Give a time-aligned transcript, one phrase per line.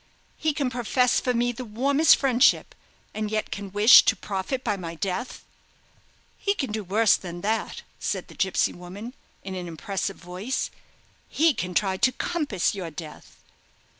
[0.35, 2.73] he can profess for me the warmest friendship,
[3.13, 5.43] and yet can wish to profit by my death!"
[6.39, 10.71] "He can do worse than that," said the gipsy woman, in an impressive voice;
[11.29, 13.37] "he can try to compass your death!"